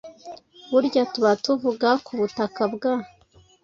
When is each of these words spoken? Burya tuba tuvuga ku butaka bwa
Burya 0.71 1.03
tuba 1.13 1.31
tuvuga 1.43 1.89
ku 2.05 2.11
butaka 2.19 2.61
bwa 2.73 2.93